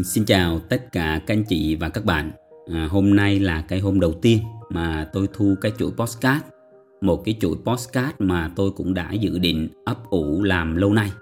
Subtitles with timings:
[0.00, 2.32] Xin chào tất cả các anh chị và các bạn.
[2.72, 4.38] À, hôm nay là cái hôm đầu tiên
[4.70, 6.44] mà tôi thu cái chuỗi postcard.
[7.00, 11.12] Một cái chuỗi postcard mà tôi cũng đã dự định ấp ủ làm lâu nay.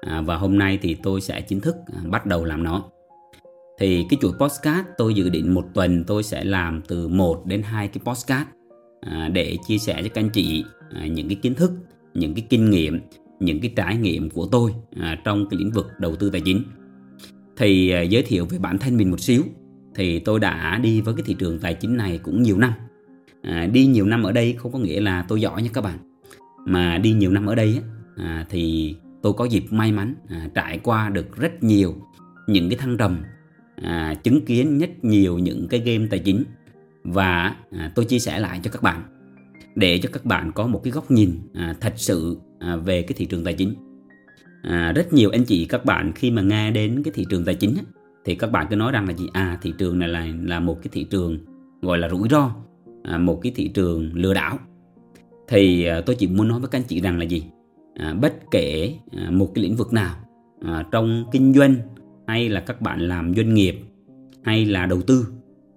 [0.00, 2.84] À, và hôm nay thì tôi sẽ chính thức à, bắt đầu làm nó.
[3.78, 7.62] Thì cái chuỗi postcard tôi dự định một tuần tôi sẽ làm từ 1 đến
[7.62, 8.50] 2 cái postcard
[9.00, 11.72] à, để chia sẻ cho các anh chị à, những cái kiến thức,
[12.14, 13.00] những cái kinh nghiệm,
[13.40, 16.62] những cái trải nghiệm của tôi à, trong cái lĩnh vực đầu tư tài chính
[17.56, 19.42] thì à, giới thiệu về bản thân mình một xíu.
[19.94, 22.72] Thì tôi đã đi với cái thị trường tài chính này cũng nhiều năm.
[23.42, 25.98] À, đi nhiều năm ở đây không có nghĩa là tôi giỏi nha các bạn.
[26.66, 27.78] Mà đi nhiều năm ở đây
[28.16, 31.94] à, thì tôi có dịp may mắn à, trải qua được rất nhiều
[32.46, 33.22] những cái thăng trầm
[33.82, 36.44] à, chứng kiến rất nhiều những cái game tài chính.
[37.04, 39.02] Và à, tôi chia sẻ lại cho các bạn
[39.74, 43.14] để cho các bạn có một cái góc nhìn à, thật sự à, về cái
[43.16, 43.74] thị trường tài chính
[44.64, 47.54] à, rất nhiều anh chị các bạn khi mà nghe đến cái thị trường tài
[47.54, 47.74] chính
[48.24, 49.26] thì các bạn cứ nói rằng là gì?
[49.32, 51.38] À thị trường này là là một cái thị trường
[51.82, 52.50] gọi là rủi ro
[53.02, 54.58] à, một cái thị trường lừa đảo.
[55.48, 57.44] Thì à, tôi chỉ muốn nói với các anh chị rằng là gì?
[57.94, 60.16] À, bất kể à, một cái lĩnh vực nào
[60.64, 61.76] à, trong kinh doanh
[62.26, 63.80] hay là các bạn làm doanh nghiệp
[64.42, 65.26] hay là đầu tư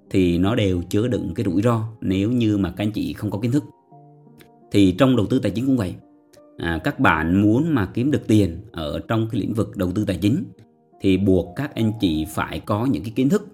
[0.10, 3.32] thì nó đều chứa đựng cái rủi ro nếu như mà các anh chị không
[3.32, 3.64] có kiến thức.
[4.72, 5.96] Thì trong đầu tư tài chính cũng vậy
[6.58, 10.06] à, các bạn muốn mà kiếm được tiền ở trong cái lĩnh vực đầu tư
[10.06, 10.44] tài chính
[11.02, 13.48] thì buộc các anh chị phải có những cái kiến thức.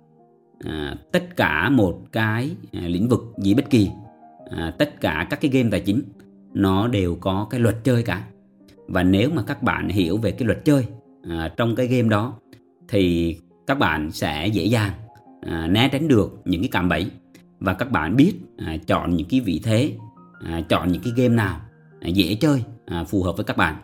[0.60, 3.90] À, tất cả một cái à, lĩnh vực gì bất kỳ
[4.50, 6.02] à, tất cả các cái game tài chính
[6.54, 8.28] nó đều có cái luật chơi cả.
[8.88, 10.86] Và nếu mà các bạn hiểu về cái luật chơi
[11.30, 12.34] à, trong cái game đó
[12.88, 13.38] thì
[13.68, 14.94] các bạn sẽ dễ dàng
[15.42, 17.12] à, né tránh được những cái cạm bẫy.
[17.60, 19.98] Và các bạn biết à, chọn những cái vị thế
[20.46, 21.62] à, chọn những cái game nào
[22.02, 23.76] à, dễ chơi à, phù hợp với các bạn.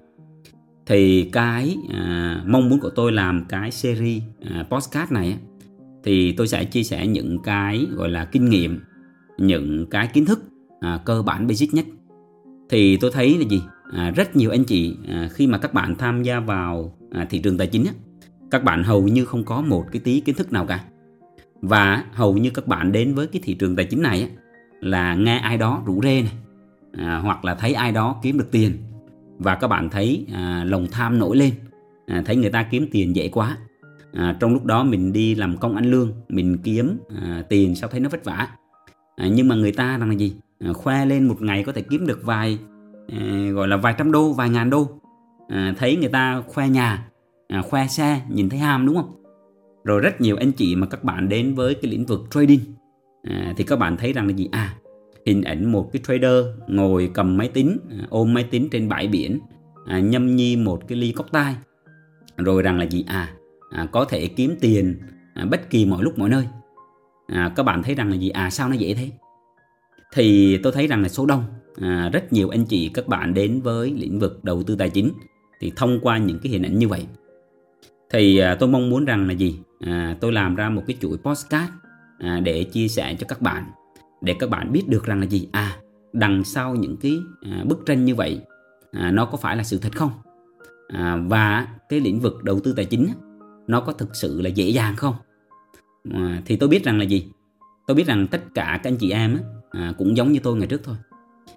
[0.86, 5.38] Thì cái à, mong muốn của tôi làm cái series à, podcast này
[6.04, 8.80] thì tôi sẽ chia sẻ những cái gọi là kinh nghiệm
[9.38, 10.44] những cái kiến thức
[10.80, 11.86] à, cơ bản basic nhất.
[12.70, 13.62] Thì tôi thấy là gì?
[13.94, 17.40] À, rất nhiều anh chị à, khi mà các bạn tham gia vào à, thị
[17.40, 17.94] trường tài chính á,
[18.52, 20.84] các bạn hầu như không có một cái tí kiến thức nào cả.
[21.62, 24.28] Và hầu như các bạn đến với cái thị trường tài chính này á,
[24.82, 26.34] là nghe ai đó rủ rê này
[26.94, 28.78] à, hoặc là thấy ai đó kiếm được tiền
[29.40, 31.52] và các bạn thấy à, lòng tham nổi lên.
[32.08, 33.58] À, thấy người ta kiếm tiền dễ quá.
[34.14, 37.90] À, trong lúc đó mình đi làm công ăn lương mình kiếm à, tiền sao
[37.90, 38.48] thấy nó vất vả.
[39.16, 40.36] À, nhưng mà người ta rằng là gì?
[40.60, 42.60] À, khoe lên một ngày có thể kiếm được vài
[43.08, 44.88] à, gọi là vài trăm đô vài ngàn đô.
[45.50, 47.06] À, thấy người ta khoe nhà
[47.48, 49.12] à, khoe xe nhìn thấy ham đúng không?
[49.84, 52.60] Rồi rất nhiều anh chị mà các bạn đến với cái lĩnh vực trading
[53.24, 54.50] à, thì các bạn thấy rằng là gì?
[54.52, 54.76] À
[55.30, 59.08] hình ảnh một cái trader ngồi cầm máy tính à, ôm máy tính trên bãi
[59.08, 59.40] biển
[59.86, 61.56] à, nhâm nhi một cái ly cốc tai
[62.38, 63.04] rồi rằng là gì?
[63.08, 63.34] À,
[63.72, 65.00] à có thể kiếm tiền
[65.34, 66.48] à, bất kỳ mọi lúc mọi nơi.
[67.28, 68.30] À, các bạn thấy rằng là gì?
[68.30, 69.12] À sao nó dễ thế?
[70.14, 71.44] Thì tôi thấy rằng là số đông
[71.82, 75.12] à, rất nhiều anh chị các bạn đến với lĩnh vực đầu tư tài chính
[75.60, 77.06] thì thông qua những cái hình ảnh như vậy.
[78.12, 79.60] Thì à, tôi mong muốn rằng là gì?
[79.80, 81.72] À, tôi làm ra một cái chuỗi postcard
[82.20, 83.64] à, để chia sẻ cho các bạn
[84.22, 85.50] để các bạn biết được rằng là gì?
[85.52, 85.78] À
[86.14, 88.42] đằng sau những cái à, bức tranh như vậy
[88.92, 90.12] à, nó có phải là sự thật không?
[90.88, 93.08] À, và cái lĩnh vực đầu tư tài chính
[93.68, 95.16] nó có thực sự là dễ dàng không?
[96.14, 97.32] À, thì tôi biết rằng là gì?
[97.88, 100.68] Tôi biết rằng tất cả các anh chị em à, cũng giống như tôi ngày
[100.68, 100.96] trước thôi.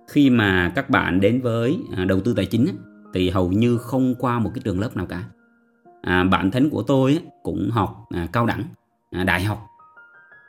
[0.08, 2.66] Khi mà các bạn đến với à, đầu tư tài chính
[3.14, 5.24] thì hầu như không qua một cái trường lớp nào cả.
[6.02, 8.64] À, bản thân của tôi cũng học à, cao đẳng
[9.10, 9.66] à, đại học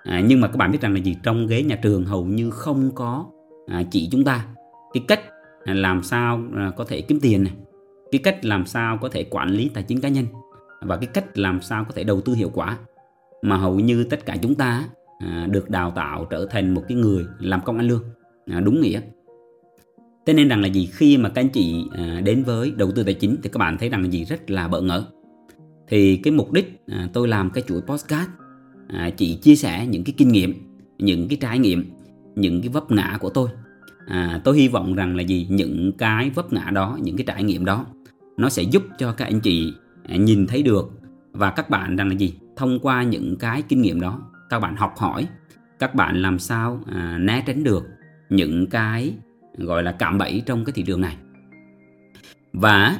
[0.03, 1.15] à, nhưng mà các bạn biết rằng là gì?
[1.23, 3.25] Trong ghế nhà trường hầu như không có
[3.67, 4.45] à, chỉ chúng ta.
[4.93, 5.21] Cái cách
[5.65, 7.53] à, làm sao à, có thể kiếm tiền này
[8.13, 10.25] cái cách làm sao có thể quản lý tài chính cá nhân
[10.81, 12.77] và cái cách làm sao có thể đầu tư hiệu quả.
[13.41, 14.87] Mà hầu như tất cả chúng ta
[15.19, 18.03] à, được đào tạo trở thành một cái người làm công ăn lương.
[18.45, 19.01] À, đúng nghĩa.
[20.25, 20.89] Thế nên rằng là gì?
[20.91, 23.77] Khi mà các anh chị à, đến với đầu tư tài chính thì các bạn
[23.77, 24.25] thấy rằng là gì?
[24.25, 25.05] Rất là bỡ ngỡ.
[25.87, 28.29] Thì cái mục đích à, tôi làm cái chuỗi podcast
[28.87, 30.53] à, chị chia sẻ những cái kinh nghiệm
[30.97, 31.91] những cái trải nghiệm
[32.35, 33.49] những cái vấp ngã của tôi.
[34.07, 35.47] À, tôi hy vọng rằng là gì?
[35.49, 37.85] Những cái vấp ngã đó những cái trải nghiệm đó
[38.37, 40.91] nó sẽ giúp cho các anh chị à, nhìn thấy được
[41.31, 42.33] và các bạn rằng là gì?
[42.55, 45.27] Thông qua những cái kinh nghiệm đó các bạn học hỏi
[45.83, 47.83] các bạn làm sao à, né tránh được
[48.29, 49.13] những cái
[49.57, 51.17] gọi là cạm bẫy trong cái thị trường này.
[52.53, 52.99] Và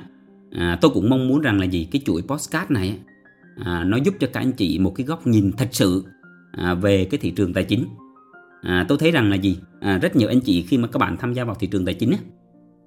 [0.52, 1.88] à, tôi cũng mong muốn rằng là gì?
[1.92, 3.00] Cái chuỗi postcard này
[3.58, 6.04] à, nó giúp cho các anh chị một cái góc nhìn thật sự
[6.52, 7.86] à, về cái thị trường tài chính.
[8.62, 9.58] À, tôi thấy rằng là gì?
[9.80, 11.96] À, rất nhiều anh chị khi mà các bạn tham gia vào thị trường tài
[11.96, 12.18] chính á,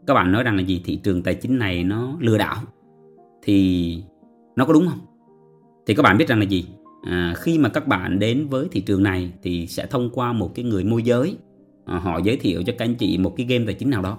[0.06, 0.82] các bạn nói rằng là gì?
[0.84, 2.56] Thị trường tài chính này nó lừa đảo.
[3.42, 3.98] Thì
[4.56, 5.00] nó có đúng không?
[5.86, 6.66] Thì các bạn biết rằng là gì?
[7.02, 10.54] À, khi mà các bạn đến với thị trường này thì sẽ thông qua một
[10.54, 11.36] cái người môi giới
[11.84, 14.18] à, họ giới thiệu cho các anh chị một cái game tài chính nào đó.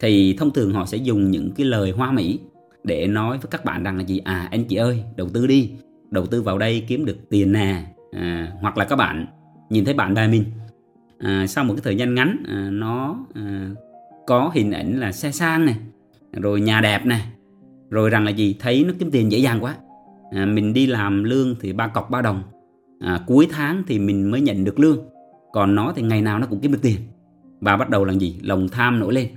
[0.00, 2.38] Thì thông thường họ sẽ dùng những cái lời hoa mỹ
[2.86, 4.18] để nói với các bạn rằng là gì?
[4.18, 5.70] À anh chị ơi đầu tư đi.
[6.10, 7.84] Đầu tư vào đây kiếm được tiền nè.
[8.12, 9.26] À, hoặc là các bạn
[9.70, 10.44] nhìn thấy bạn bè mình
[11.18, 13.70] à, sau một cái thời gian ngắn à, nó à,
[14.26, 15.76] có hình ảnh là xe sang này
[16.32, 17.22] rồi nhà đẹp này
[17.90, 18.56] rồi rằng là gì?
[18.60, 19.76] Thấy nó kiếm tiền dễ dàng quá.
[20.30, 22.42] À, mình đi làm lương thì ba cọc ba đồng.
[23.00, 24.98] À, cuối tháng thì mình mới nhận được lương.
[25.52, 26.96] Còn nó thì ngày nào nó cũng kiếm được tiền.
[27.60, 28.40] Và bắt đầu là gì?
[28.42, 29.28] Lòng tham nổi lên.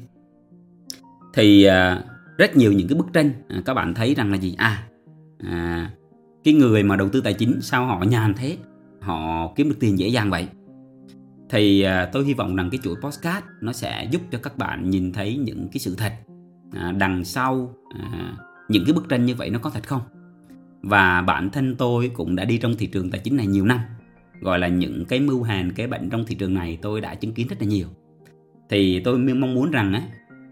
[1.33, 2.03] Thì à,
[2.39, 3.31] rất nhiều những cái bức tranh.
[3.47, 4.55] À, các bạn thấy rằng là gì?
[4.57, 4.83] À,
[5.39, 5.91] à
[6.43, 8.57] cái người mà đầu tư tài chính sao họ nhàn thế?
[9.01, 10.47] Họ kiếm được tiền dễ dàng vậy.
[11.49, 14.89] Thì à, tôi hy vọng rằng cái chuỗi postcard nó sẽ giúp cho các bạn
[14.89, 16.13] nhìn thấy những cái sự thật
[16.71, 18.33] à, đằng sau à,
[18.69, 20.01] những cái bức tranh như vậy nó có thật không?
[20.81, 23.79] Và bản thân tôi cũng đã đi trong thị trường tài chính này nhiều năm.
[24.41, 27.33] Gọi là những cái mưu hèn cái bệnh trong thị trường này tôi đã chứng
[27.33, 27.87] kiến rất là nhiều.
[28.69, 30.01] Thì tôi mong muốn rằng á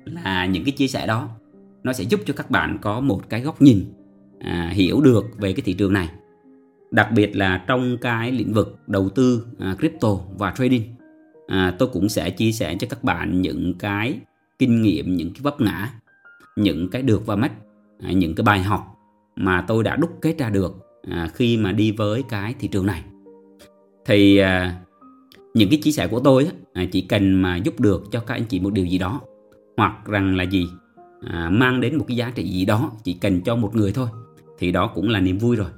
[0.05, 1.29] là những cái chia sẻ đó
[1.83, 3.85] nó sẽ giúp cho các bạn có một cái góc nhìn
[4.39, 6.09] à, hiểu được về cái thị trường này.
[6.91, 10.83] Đặc biệt là trong cái lĩnh vực đầu tư à, crypto và trading
[11.47, 14.19] à, tôi cũng sẽ chia sẻ cho các bạn những cái
[14.59, 15.89] kinh nghiệm những cái vấp ngã
[16.55, 17.51] những cái được và mất
[17.99, 18.95] à, những cái bài học
[19.35, 20.75] mà tôi đã đúc kết ra được
[21.09, 23.03] à, khi mà đi với cái thị trường này.
[24.05, 24.79] Thì à,
[25.53, 28.45] những cái chia sẻ của tôi à, chỉ cần mà giúp được cho các anh
[28.45, 29.21] chị một điều gì đó
[29.77, 30.67] hoặc rằng là gì?
[31.25, 34.07] À, mang đến một cái giá trị gì đó chỉ cần cho một người thôi
[34.59, 35.69] thì đó cũng là niềm vui rồi.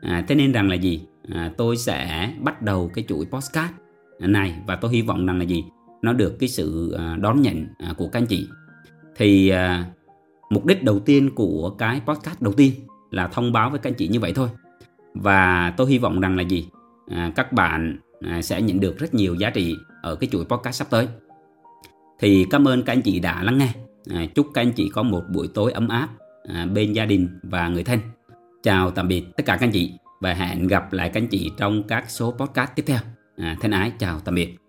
[0.00, 1.02] À, thế nên rằng là gì?
[1.28, 3.72] À, tôi sẽ bắt đầu cái chuỗi postcard
[4.18, 5.64] này và tôi hy vọng rằng là gì?
[6.02, 8.48] Nó được cái sự à, đón nhận à, của các anh chị.
[9.16, 9.84] Thì à,
[10.50, 12.72] mục đích đầu tiên của cái podcast đầu tiên
[13.10, 14.48] là thông báo với các anh chị như vậy thôi.
[15.14, 16.68] Và tôi hy vọng rằng là gì?
[17.08, 20.78] À, các bạn à, sẽ nhận được rất nhiều giá trị ở cái chuỗi podcast
[20.78, 21.08] sắp tới.
[22.18, 23.72] Thì cảm ơn các anh chị đã lắng nghe
[24.10, 26.08] à, chúc các anh chị có một buổi tối ấm áp
[26.48, 28.00] à, bên gia đình và người thân.
[28.62, 31.50] Chào tạm biệt tất cả các anh chị và hẹn gặp lại các anh chị
[31.56, 32.98] trong các số podcast tiếp theo.
[33.36, 34.65] À, thân ái chào tạm biệt.